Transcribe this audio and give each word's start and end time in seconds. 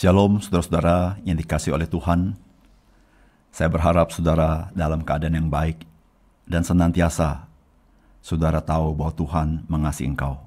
Shalom 0.00 0.40
saudara-saudara 0.40 1.20
yang 1.28 1.36
dikasih 1.36 1.76
oleh 1.76 1.84
Tuhan. 1.84 2.32
Saya 3.52 3.68
berharap 3.68 4.08
saudara 4.08 4.72
dalam 4.72 5.04
keadaan 5.04 5.36
yang 5.36 5.52
baik 5.52 5.84
dan 6.48 6.64
senantiasa 6.64 7.44
saudara 8.24 8.64
tahu 8.64 8.96
bahwa 8.96 9.12
Tuhan 9.12 9.48
mengasihi 9.68 10.08
engkau. 10.08 10.40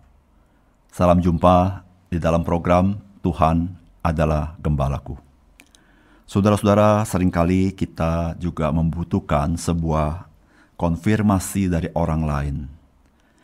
Salam 0.90 1.22
jumpa 1.22 1.86
di 2.10 2.18
dalam 2.18 2.42
program 2.42 2.98
Tuhan 3.22 3.70
adalah 4.02 4.58
Gembalaku. 4.58 5.22
Saudara-saudara, 6.26 7.06
sering 7.06 7.30
kali 7.30 7.78
kita 7.78 8.34
juga 8.42 8.74
membutuhkan 8.74 9.54
sebuah 9.54 10.34
konfirmasi 10.82 11.70
dari 11.70 11.94
orang 11.94 12.26
lain. 12.26 12.58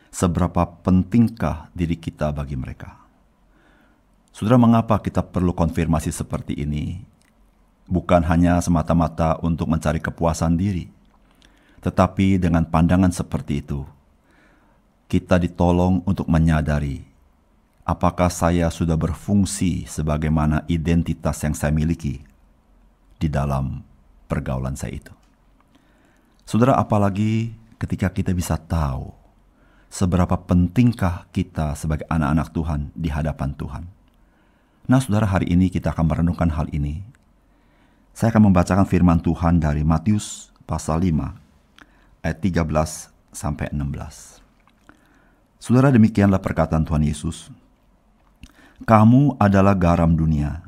Seberapa 0.10 0.74
pentingkah 0.82 1.70
diri 1.78 2.02
kita 2.02 2.34
bagi 2.34 2.58
mereka? 2.58 3.09
Saudara, 4.30 4.62
mengapa 4.62 5.02
kita 5.02 5.26
perlu 5.26 5.52
konfirmasi 5.52 6.14
seperti 6.14 6.54
ini? 6.54 7.02
Bukan 7.90 8.22
hanya 8.30 8.62
semata-mata 8.62 9.42
untuk 9.42 9.66
mencari 9.66 9.98
kepuasan 9.98 10.54
diri, 10.54 10.86
tetapi 11.82 12.38
dengan 12.38 12.62
pandangan 12.62 13.10
seperti 13.10 13.66
itu, 13.66 13.82
kita 15.10 15.42
ditolong 15.42 16.06
untuk 16.06 16.30
menyadari 16.30 17.02
apakah 17.82 18.30
saya 18.30 18.70
sudah 18.70 18.94
berfungsi 18.94 19.90
sebagaimana 19.90 20.62
identitas 20.70 21.42
yang 21.42 21.58
saya 21.58 21.74
miliki 21.74 22.22
di 23.18 23.26
dalam 23.26 23.82
pergaulan 24.30 24.78
saya 24.78 25.02
itu. 25.02 25.14
Saudara, 26.46 26.78
apalagi 26.78 27.58
ketika 27.82 28.14
kita 28.14 28.38
bisa 28.38 28.54
tahu 28.62 29.10
seberapa 29.90 30.38
pentingkah 30.38 31.26
kita 31.34 31.74
sebagai 31.74 32.06
anak-anak 32.06 32.54
Tuhan 32.54 32.82
di 32.94 33.10
hadapan 33.10 33.58
Tuhan 33.58 33.84
Nah, 34.90 34.98
saudara, 34.98 35.30
hari 35.30 35.54
ini 35.54 35.70
kita 35.70 35.94
akan 35.94 36.10
merenungkan 36.10 36.50
hal 36.50 36.66
ini. 36.74 37.06
Saya 38.10 38.34
akan 38.34 38.50
membacakan 38.50 38.90
firman 38.90 39.22
Tuhan 39.22 39.62
dari 39.62 39.86
Matius 39.86 40.50
pasal 40.66 41.06
5 41.06 42.26
ayat 42.26 42.38
13 42.42 43.14
sampai 43.30 43.70
16. 43.70 44.42
Saudara, 45.62 45.94
demikianlah 45.94 46.42
perkataan 46.42 46.90
Tuhan 46.90 47.06
Yesus. 47.06 47.54
Kamu 48.82 49.38
adalah 49.38 49.78
garam 49.78 50.10
dunia. 50.10 50.66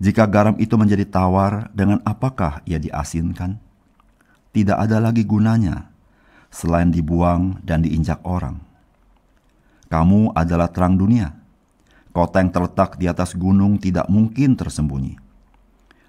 Jika 0.00 0.24
garam 0.24 0.56
itu 0.56 0.80
menjadi 0.80 1.04
tawar, 1.04 1.68
dengan 1.76 2.00
apakah 2.08 2.64
ia 2.64 2.80
diasinkan? 2.80 3.60
Tidak 4.56 4.80
ada 4.80 5.04
lagi 5.04 5.20
gunanya 5.20 5.92
selain 6.48 6.88
dibuang 6.88 7.60
dan 7.60 7.84
diinjak 7.84 8.24
orang. 8.24 8.56
Kamu 9.92 10.32
adalah 10.32 10.72
terang 10.72 10.96
dunia. 10.96 11.43
Kota 12.14 12.38
yang 12.38 12.54
terletak 12.54 12.94
di 12.94 13.10
atas 13.10 13.34
gunung 13.34 13.82
tidak 13.82 14.06
mungkin 14.06 14.54
tersembunyi. 14.54 15.18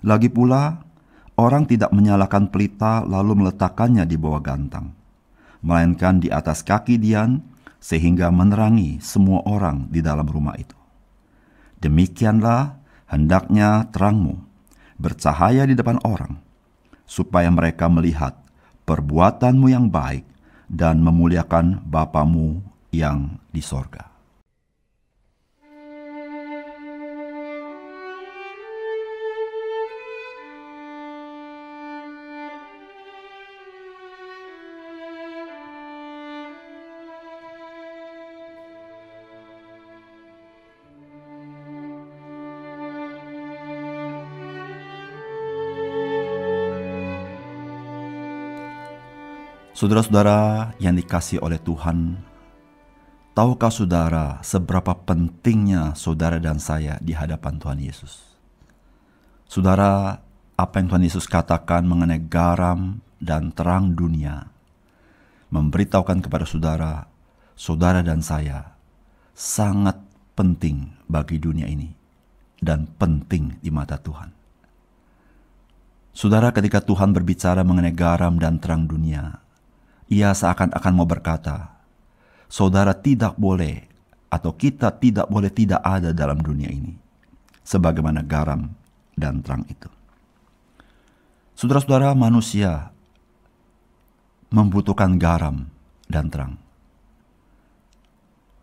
Lagi 0.06 0.30
pula, 0.30 0.86
orang 1.34 1.66
tidak 1.66 1.89
menyalakan 1.89 2.53
pelita 2.53 3.02
lalu 3.02 3.42
meletakkannya 3.42 4.06
di 4.06 4.14
bawah 4.14 4.38
gantang, 4.38 4.94
melainkan 5.66 6.22
di 6.22 6.30
atas 6.30 6.62
kaki 6.62 7.02
Dian 7.02 7.41
sehingga 7.81 8.30
menerangi 8.30 9.02
semua 9.02 9.41
orang 9.50 9.90
di 9.90 10.06
dalam 10.06 10.30
rumah 10.30 10.53
itu. 10.62 10.78
Demikianlah 11.81 12.78
hendaknya 13.09 13.90
terangmu 13.90 14.38
bercahaya 15.01 15.66
di 15.66 15.74
depan 15.74 15.97
orang, 16.06 16.38
supaya 17.09 17.50
mereka 17.50 17.90
melihat 17.90 18.38
perbuatanmu 18.85 19.68
yang 19.74 19.90
baik 19.90 20.24
dan 20.69 21.01
memuliakan 21.01 21.81
Bapamu 21.81 22.62
yang 22.94 23.41
di 23.50 23.66
sorga. 23.66 24.15
Saudara-saudara 49.75 50.72
yang 50.80 50.96
dikasih 50.96 51.44
oleh 51.44 51.59
Tuhan, 51.59 52.16
tahukah 53.36 53.68
saudara 53.68 54.40
seberapa 54.40 54.96
pentingnya 55.03 55.91
saudara 56.00 56.40
dan 56.40 56.63
saya 56.63 56.96
di 57.03 57.12
hadapan 57.12 57.59
Tuhan 57.59 57.84
Yesus? 57.84 58.40
Saudara, 59.52 60.24
apa 60.56 60.80
yang 60.80 60.88
Tuhan 60.88 61.03
Yesus 61.03 61.28
katakan 61.28 61.84
mengenai 61.84 62.24
garam 62.24 63.03
dan 63.19 63.52
terang 63.52 63.91
dunia, 63.91 64.47
memberitahukan 65.52 66.24
kepada 66.24 66.47
saudara, 66.47 67.12
saudara 67.59 68.00
dan 68.00 68.24
saya, 68.24 68.80
sangat 69.36 70.00
penting 70.40 70.96
bagi 71.12 71.36
dunia 71.36 71.68
ini 71.68 71.92
dan 72.63 72.88
penting 72.96 73.59
di 73.59 73.75
mata 73.75 74.00
Tuhan. 74.00 74.31
Saudara, 76.16 76.56
ketika 76.56 76.80
Tuhan 76.80 77.12
berbicara 77.12 77.59
mengenai 77.68 77.92
garam 77.92 78.40
dan 78.40 78.56
terang 78.56 78.88
dunia, 78.88 79.44
ia 80.10 80.34
seakan-akan 80.34 80.94
mau 80.94 81.08
berkata, 81.08 81.74
"Saudara 82.46 82.94
tidak 82.94 83.38
boleh, 83.38 83.90
atau 84.30 84.54
kita 84.54 84.94
tidak 85.02 85.26
boleh 85.32 85.50
tidak 85.50 85.82
ada 85.82 86.14
dalam 86.14 86.38
dunia 86.42 86.70
ini, 86.70 86.94
sebagaimana 87.66 88.22
garam 88.22 88.70
dan 89.18 89.42
terang 89.42 89.66
itu." 89.66 89.90
Saudara-saudara, 91.56 92.14
manusia 92.14 92.92
membutuhkan 94.52 95.18
garam 95.18 95.66
dan 96.06 96.30
terang. 96.30 96.54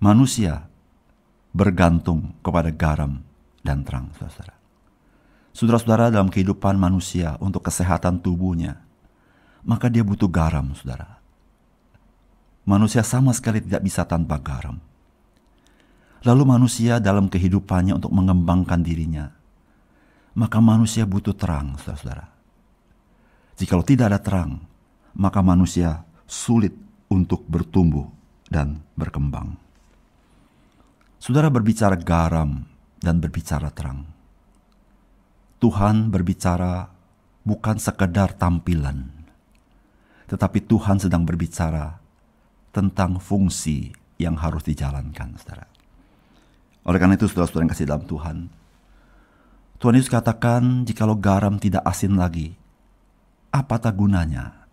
Manusia 0.03 0.67
bergantung 1.55 2.37
kepada 2.43 2.71
garam 2.71 3.23
dan 3.65 3.83
terang, 3.87 4.13
saudara. 4.19 4.55
Saudara-saudara, 5.53 6.13
dalam 6.13 6.33
kehidupan 6.33 6.77
manusia 6.81 7.37
untuk 7.41 7.65
kesehatan 7.65 8.21
tubuhnya, 8.21 8.83
maka 9.63 9.89
dia 9.89 10.05
butuh 10.05 10.29
garam, 10.29 10.73
saudara 10.77 11.22
manusia 12.62 13.03
sama 13.03 13.34
sekali 13.34 13.62
tidak 13.62 13.83
bisa 13.83 14.06
tanpa 14.06 14.39
garam. 14.39 14.78
Lalu 16.23 16.43
manusia 16.47 17.03
dalam 17.03 17.27
kehidupannya 17.27 17.99
untuk 17.99 18.15
mengembangkan 18.15 18.78
dirinya, 18.78 19.27
maka 20.39 20.62
manusia 20.62 21.03
butuh 21.03 21.34
terang, 21.34 21.75
saudara-saudara. 21.83 22.31
Jikalau 23.59 23.83
tidak 23.83 24.06
ada 24.15 24.21
terang, 24.23 24.62
maka 25.19 25.43
manusia 25.43 26.06
sulit 26.31 26.73
untuk 27.11 27.43
bertumbuh 27.50 28.06
dan 28.47 28.81
berkembang. 28.94 29.59
Saudara 31.23 31.50
berbicara 31.50 31.94
garam 31.99 32.67
dan 32.99 33.19
berbicara 33.23 33.71
terang. 33.71 34.06
Tuhan 35.62 36.11
berbicara 36.11 36.91
bukan 37.47 37.79
sekedar 37.79 38.35
tampilan, 38.35 39.06
tetapi 40.26 40.59
Tuhan 40.67 40.99
sedang 40.99 41.23
berbicara 41.23 42.01
tentang 42.73 43.21
fungsi 43.21 43.93
yang 44.17 44.35
harus 44.41 44.65
dijalankan, 44.65 45.37
saudara. 45.37 45.69
Oleh 46.89 46.99
karena 46.99 47.15
itu, 47.15 47.29
saudara-saudara 47.29 47.63
yang 47.69 47.73
kasih 47.73 47.87
dalam 47.87 48.05
Tuhan, 48.09 48.37
Tuhan 49.79 49.95
Yesus 49.99 50.11
katakan, 50.11 50.89
jikalau 50.89 51.15
garam 51.15 51.61
tidak 51.61 51.85
asin 51.87 52.17
lagi, 52.17 52.55
apa 53.53 53.77
tak 53.79 53.95
gunanya? 53.95 54.65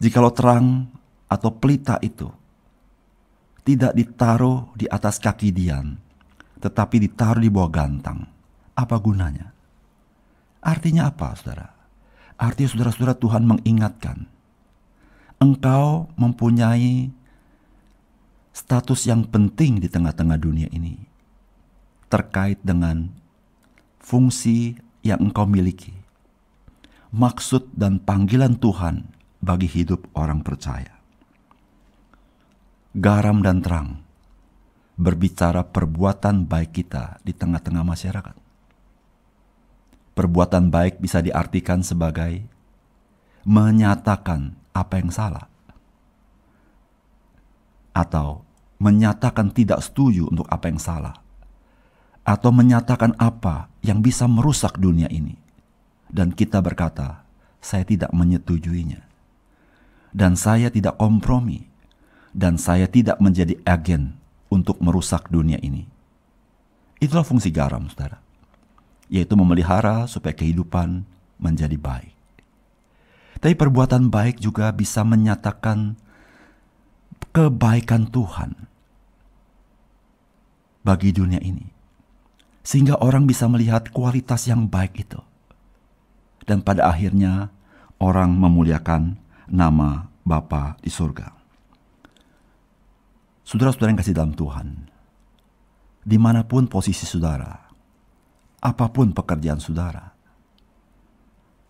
Jikalau 0.00 0.32
terang 0.34 0.90
atau 1.28 1.50
pelita 1.54 2.00
itu 2.02 2.30
tidak 3.64 3.92
ditaruh 3.96 4.74
di 4.76 4.86
atas 4.88 5.18
kaki 5.18 5.50
Dian, 5.50 5.96
tetapi 6.60 6.96
ditaruh 7.04 7.42
di 7.42 7.50
bawah 7.52 7.70
gantang, 7.70 8.26
apa 8.74 8.96
gunanya? 8.98 9.50
Artinya 10.64 11.12
apa, 11.12 11.36
saudara? 11.36 11.68
Artinya 12.40 12.68
saudara-saudara 12.72 13.14
Tuhan 13.18 13.42
mengingatkan 13.46 14.33
engkau 15.44 16.08
mempunyai 16.16 17.12
status 18.56 19.04
yang 19.04 19.28
penting 19.28 19.76
di 19.76 19.92
tengah-tengah 19.92 20.40
dunia 20.40 20.72
ini. 20.72 21.12
terkait 22.14 22.62
dengan 22.62 23.10
fungsi 23.98 24.78
yang 25.02 25.18
engkau 25.18 25.50
miliki, 25.50 25.90
maksud 27.10 27.74
dan 27.74 27.98
panggilan 27.98 28.54
Tuhan 28.54 29.10
bagi 29.42 29.66
hidup 29.66 30.06
orang 30.14 30.46
percaya. 30.46 30.94
Garam 32.94 33.42
dan 33.42 33.58
terang 33.66 33.98
berbicara 34.94 35.66
perbuatan 35.66 36.46
baik 36.46 36.70
kita 36.70 37.18
di 37.26 37.34
tengah-tengah 37.34 37.82
masyarakat. 37.82 38.36
Perbuatan 40.14 40.70
baik 40.70 41.02
bisa 41.02 41.18
diartikan 41.18 41.82
sebagai 41.82 42.46
menyatakan 43.42 44.54
apa 44.74 44.98
yang 44.98 45.08
salah, 45.14 45.46
atau 47.94 48.42
menyatakan 48.82 49.54
tidak 49.54 49.80
setuju 49.80 50.26
untuk 50.28 50.50
apa 50.50 50.66
yang 50.66 50.82
salah, 50.82 51.14
atau 52.26 52.50
menyatakan 52.50 53.14
apa 53.16 53.70
yang 53.86 54.02
bisa 54.02 54.26
merusak 54.26 54.76
dunia 54.76 55.06
ini, 55.08 55.38
dan 56.10 56.34
kita 56.34 56.58
berkata, 56.58 57.22
"Saya 57.62 57.86
tidak 57.86 58.10
menyetujuinya, 58.10 59.00
dan 60.10 60.34
saya 60.34 60.68
tidak 60.74 60.98
kompromi, 60.98 61.70
dan 62.34 62.58
saya 62.58 62.90
tidak 62.90 63.22
menjadi 63.22 63.54
agen 63.62 64.18
untuk 64.50 64.82
merusak 64.82 65.30
dunia 65.30 65.56
ini." 65.62 65.86
Itulah 66.98 67.26
fungsi 67.26 67.52
garam, 67.52 67.86
saudara. 67.92 68.18
Yaitu 69.12 69.36
memelihara 69.36 70.08
supaya 70.08 70.32
kehidupan 70.32 71.04
menjadi 71.36 71.76
baik. 71.76 72.13
Tapi 73.44 73.60
perbuatan 73.60 74.08
baik 74.08 74.40
juga 74.40 74.72
bisa 74.72 75.04
menyatakan 75.04 76.00
kebaikan 77.28 78.08
Tuhan 78.08 78.56
bagi 80.80 81.12
dunia 81.12 81.44
ini. 81.44 81.68
Sehingga 82.64 82.96
orang 83.04 83.28
bisa 83.28 83.44
melihat 83.44 83.92
kualitas 83.92 84.48
yang 84.48 84.64
baik 84.64 84.96
itu. 84.96 85.20
Dan 86.48 86.64
pada 86.64 86.88
akhirnya 86.88 87.52
orang 88.00 88.32
memuliakan 88.32 89.20
nama 89.52 90.08
Bapa 90.24 90.80
di 90.80 90.88
surga. 90.88 91.28
Saudara-saudara 93.44 93.92
yang 93.92 94.00
kasih 94.00 94.16
dalam 94.16 94.32
Tuhan, 94.32 94.88
di 96.00 96.16
mana 96.16 96.48
pun 96.48 96.64
posisi 96.64 97.04
saudara, 97.04 97.52
apa 98.64 98.88
pun 98.88 99.12
pekerjaan 99.12 99.60
saudara, 99.60 100.13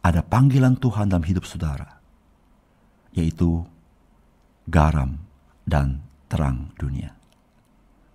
ada 0.05 0.21
panggilan 0.21 0.77
Tuhan 0.77 1.09
dalam 1.09 1.25
hidup 1.25 1.49
saudara, 1.49 1.97
yaitu 3.17 3.65
garam 4.69 5.17
dan 5.65 6.05
terang 6.29 6.69
dunia. 6.77 7.17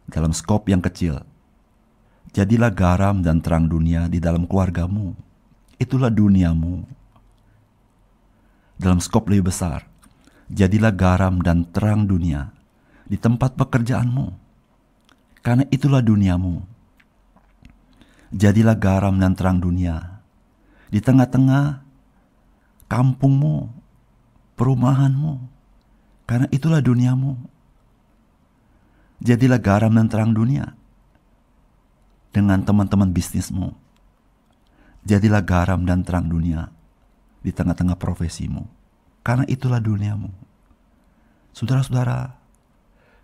Dalam 0.06 0.30
skop 0.30 0.70
yang 0.70 0.86
kecil, 0.86 1.26
jadilah 2.30 2.70
garam 2.70 3.26
dan 3.26 3.42
terang 3.42 3.66
dunia 3.66 4.06
di 4.06 4.22
dalam 4.22 4.46
keluargamu. 4.46 5.18
Itulah 5.82 6.14
duniamu. 6.14 6.86
Dalam 8.78 9.02
skop 9.02 9.26
lebih 9.26 9.50
besar, 9.50 9.90
jadilah 10.54 10.94
garam 10.94 11.42
dan 11.42 11.66
terang 11.74 12.06
dunia 12.06 12.54
di 13.10 13.18
tempat 13.18 13.58
pekerjaanmu. 13.58 14.30
Karena 15.42 15.66
itulah 15.74 16.06
duniamu 16.06 16.80
jadilah 18.30 18.78
garam 18.78 19.18
dan 19.18 19.34
terang 19.34 19.58
dunia 19.58 20.19
di 20.90 21.00
tengah-tengah 21.00 21.86
kampungmu, 22.90 23.70
perumahanmu, 24.58 25.34
karena 26.26 26.48
itulah 26.50 26.82
duniamu. 26.82 27.38
Jadilah 29.22 29.62
garam 29.62 29.94
dan 29.94 30.08
terang 30.10 30.32
dunia 30.34 30.74
dengan 32.34 32.62
teman-teman 32.66 33.14
bisnismu. 33.14 33.76
Jadilah 35.06 35.46
garam 35.46 35.86
dan 35.86 36.04
terang 36.04 36.28
dunia 36.28 36.74
di 37.40 37.56
tengah-tengah 37.56 37.96
profesimu, 37.96 38.68
karena 39.24 39.48
itulah 39.48 39.80
duniamu. 39.80 40.32
Saudara-saudara, 41.56 42.36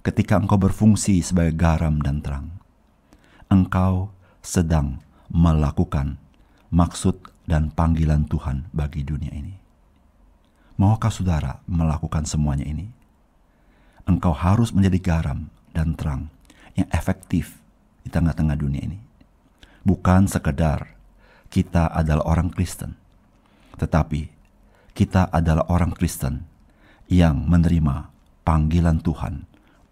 ketika 0.06 0.40
engkau 0.40 0.56
berfungsi 0.60 1.20
sebagai 1.20 1.56
garam 1.56 2.00
dan 2.00 2.24
terang, 2.24 2.48
engkau 3.52 4.12
sedang 4.40 5.02
melakukan 5.32 6.22
maksud 6.70 7.35
dan 7.45 7.69
panggilan 7.74 8.25
Tuhan 8.25 8.69
bagi 8.74 9.06
dunia 9.06 9.31
ini. 9.33 9.56
Maukah 10.75 11.13
saudara 11.13 11.63
melakukan 11.69 12.27
semuanya 12.27 12.68
ini? 12.68 12.92
Engkau 14.06 14.36
harus 14.36 14.75
menjadi 14.75 15.00
garam 15.01 15.50
dan 15.71 15.95
terang 15.95 16.30
yang 16.75 16.86
efektif 16.92 17.57
di 18.03 18.12
tengah-tengah 18.12 18.59
dunia 18.59 18.83
ini. 18.83 19.00
Bukan 19.86 20.27
sekedar 20.27 20.94
kita 21.50 21.89
adalah 21.89 22.25
orang 22.27 22.51
Kristen, 22.51 22.97
tetapi 23.80 24.27
kita 24.92 25.30
adalah 25.31 25.63
orang 25.71 25.94
Kristen 25.94 26.44
yang 27.07 27.45
menerima 27.45 28.09
panggilan 28.44 29.00
Tuhan 29.00 29.45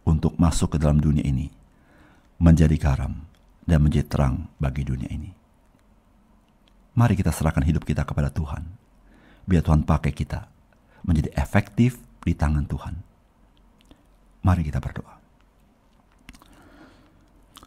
untuk 0.04 0.36
masuk 0.36 0.76
ke 0.76 0.78
dalam 0.82 1.00
dunia 1.00 1.24
ini, 1.24 1.48
menjadi 2.42 2.76
garam 2.76 3.24
dan 3.64 3.80
menjadi 3.80 4.08
terang 4.10 4.52
bagi 4.60 4.84
dunia 4.84 5.08
ini. 5.08 5.43
Mari 6.94 7.18
kita 7.18 7.34
serahkan 7.34 7.66
hidup 7.66 7.84
kita 7.84 8.06
kepada 8.06 8.30
Tuhan. 8.30 8.66
Biar 9.50 9.66
Tuhan 9.66 9.84
pakai 9.84 10.14
kita 10.14 10.46
menjadi 11.04 11.34
efektif 11.36 12.00
di 12.22 12.38
tangan 12.38 12.64
Tuhan. 12.70 12.96
Mari 14.46 14.62
kita 14.64 14.80
berdoa. 14.80 15.20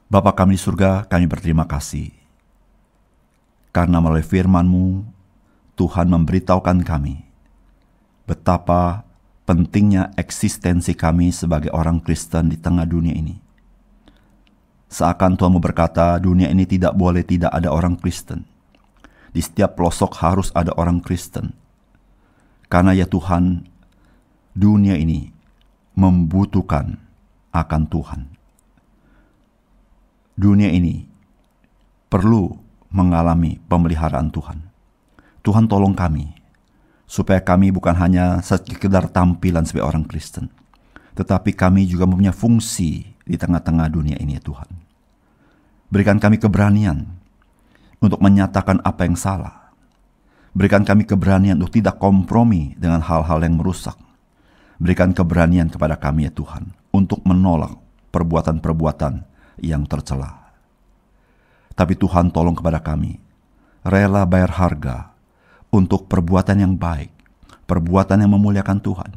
Bapa 0.06 0.30
kami 0.32 0.54
di 0.54 0.62
surga, 0.62 1.10
kami 1.10 1.26
berterima 1.26 1.66
kasih. 1.66 2.14
Karena 3.74 3.98
melalui 3.98 4.22
firman-Mu, 4.22 5.02
Tuhan 5.76 6.08
memberitahukan 6.08 6.86
kami 6.86 7.26
betapa 8.24 9.04
pentingnya 9.44 10.14
eksistensi 10.16 10.96
kami 10.96 11.34
sebagai 11.34 11.68
orang 11.74 12.00
Kristen 12.00 12.48
di 12.48 12.56
tengah 12.56 12.88
dunia 12.88 13.12
ini 13.12 13.46
Seakan 14.86 15.34
Tuhan 15.34 15.50
berkata, 15.58 16.14
dunia 16.22 16.46
ini 16.46 16.62
tidak 16.62 16.94
boleh 16.94 17.26
tidak 17.26 17.50
ada 17.50 17.74
orang 17.74 17.98
Kristen. 17.98 18.46
Di 19.36 19.44
setiap 19.44 19.76
pelosok 19.76 20.16
harus 20.24 20.48
ada 20.56 20.72
orang 20.80 21.04
Kristen. 21.04 21.52
Karena 22.72 22.96
ya 22.96 23.04
Tuhan, 23.04 23.68
dunia 24.56 24.96
ini 24.96 25.28
membutuhkan 25.92 26.96
akan 27.52 27.82
Tuhan. 27.84 28.20
Dunia 30.40 30.72
ini 30.72 31.04
perlu 32.08 32.48
mengalami 32.88 33.60
pemeliharaan 33.68 34.32
Tuhan. 34.32 34.64
Tuhan 35.44 35.68
tolong 35.68 35.92
kami, 35.92 36.32
supaya 37.04 37.44
kami 37.44 37.68
bukan 37.68 37.92
hanya 37.92 38.40
sekedar 38.40 39.12
tampilan 39.12 39.68
sebagai 39.68 39.92
orang 39.92 40.08
Kristen, 40.08 40.48
tetapi 41.12 41.52
kami 41.52 41.84
juga 41.84 42.08
mempunyai 42.08 42.32
fungsi 42.32 43.04
di 43.20 43.36
tengah-tengah 43.36 43.92
dunia 43.92 44.16
ini 44.16 44.36
ya 44.36 44.42
Tuhan. 44.42 44.68
Berikan 45.92 46.16
kami 46.16 46.40
keberanian 46.40 47.15
untuk 48.00 48.20
menyatakan 48.20 48.80
apa 48.84 49.08
yang 49.08 49.16
salah. 49.16 49.72
Berikan 50.56 50.88
kami 50.88 51.04
keberanian 51.04 51.60
untuk 51.60 51.76
tidak 51.76 52.00
kompromi 52.00 52.72
dengan 52.80 53.04
hal-hal 53.04 53.44
yang 53.44 53.60
merusak. 53.60 53.96
Berikan 54.80 55.12
keberanian 55.12 55.68
kepada 55.68 55.96
kami 55.96 56.28
ya 56.28 56.32
Tuhan 56.32 56.72
untuk 56.92 57.20
menolak 57.28 57.76
perbuatan-perbuatan 58.12 59.24
yang 59.60 59.84
tercela. 59.84 60.52
Tapi 61.76 61.92
Tuhan 61.92 62.32
tolong 62.32 62.56
kepada 62.56 62.80
kami, 62.80 63.20
rela 63.84 64.24
bayar 64.24 64.48
harga 64.56 65.12
untuk 65.68 66.08
perbuatan 66.08 66.64
yang 66.64 66.74
baik, 66.76 67.12
perbuatan 67.68 68.24
yang 68.24 68.32
memuliakan 68.32 68.80
Tuhan, 68.80 69.12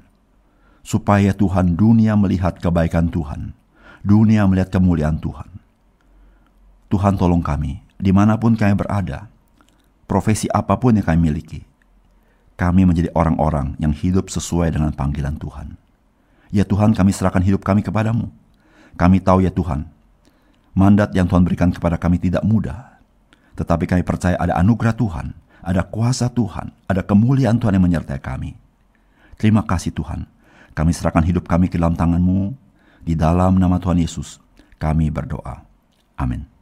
supaya 0.83 1.31
Tuhan 1.31 1.79
dunia 1.79 2.19
melihat 2.19 2.59
kebaikan 2.59 3.07
Tuhan, 3.07 3.55
dunia 4.03 4.43
melihat 4.43 4.75
kemuliaan 4.75 5.23
Tuhan. 5.23 5.47
Tuhan 6.91 7.15
tolong 7.15 7.39
kami, 7.39 7.79
di 7.99 8.15
mana 8.15 8.39
pun 8.39 8.55
kami 8.55 8.79
berada, 8.79 9.27
profesi 10.07 10.47
apa 10.49 10.79
pun 10.79 10.95
yang 10.95 11.03
kami 11.03 11.29
miliki, 11.29 11.67
kami 12.55 12.87
menjadi 12.87 13.11
orang-orang 13.11 13.75
yang 13.77 13.91
hidup 13.91 14.31
sesuai 14.31 14.71
dengan 14.71 14.95
panggilan 14.95 15.35
Tuhan. 15.35 15.75
Ya 16.49 16.63
Tuhan, 16.65 16.95
kami 16.95 17.11
serahkan 17.13 17.43
hidup 17.43 17.61
kami 17.61 17.85
kepadamu. 17.85 18.31
Kami 18.97 19.21
tahu 19.21 19.45
ya 19.45 19.51
Tuhan, 19.53 19.85
mandat 20.73 21.13
yang 21.13 21.29
Tuhan 21.29 21.45
berikan 21.45 21.69
kepada 21.69 21.99
kami 21.99 22.17
tidak 22.17 22.41
mudah. 22.41 22.99
Tetapi 23.53 23.85
kami 23.85 24.03
percaya 24.07 24.39
ada 24.39 24.55
anugerah 24.59 24.95
Tuhan, 24.95 25.35
ada 25.59 25.83
kuasa 25.83 26.31
Tuhan, 26.31 26.71
ada 26.87 27.03
kemuliaan 27.03 27.59
Tuhan 27.59 27.75
yang 27.75 27.85
menyertai 27.85 28.19
kami. 28.19 28.55
Terima 29.39 29.63
kasih 29.63 29.95
Tuhan, 29.95 30.27
kami 30.75 30.91
serahkan 30.91 31.23
hidup 31.23 31.47
kami 31.47 31.71
ke 31.71 31.79
dalam 31.79 31.95
tanganmu, 31.95 32.55
di 33.03 33.15
dalam 33.15 33.55
nama 33.55 33.79
Tuhan 33.79 33.99
Yesus, 34.03 34.39
kami 34.79 35.07
berdoa. 35.07 35.63
Amin. 36.19 36.58